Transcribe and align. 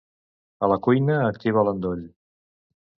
A 0.59 0.69
la 0.71 0.79
cuina, 0.89 1.19
activa 1.29 1.67
l'endoll. 1.71 2.05